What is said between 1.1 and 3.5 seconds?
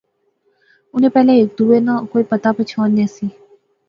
پہلے ہیک دوہے ناں کوئی پتہ پچھان نہسی